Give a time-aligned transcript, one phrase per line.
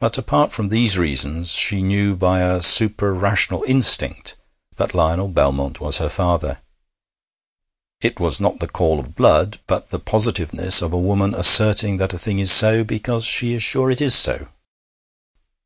[0.00, 4.36] But apart from these reasons, she knew by a superrational instinct
[4.76, 6.60] that Lionel Belmont was her father;
[8.02, 12.12] it was not the call of blood, but the positiveness of a woman asserting that
[12.12, 14.48] a thing is so because she is sure it is so.